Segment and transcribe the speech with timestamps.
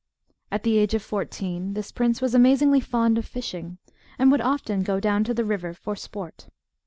[0.51, 3.77] At the age of fourteen this prince was amazingly fond of fishing,
[4.17, 6.47] and would often go down to the river for sport.